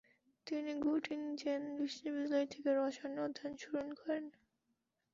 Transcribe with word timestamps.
তিনি 0.47 0.71
গুটিনজেন 0.85 1.61
বিশ্ববিদ্যালয় 1.79 2.47
থেকে 2.53 2.69
রসায়নে 2.71 3.19
অধ্যয়ন 3.21 3.53
শুরু 3.57 3.79
করেন। 3.95 4.23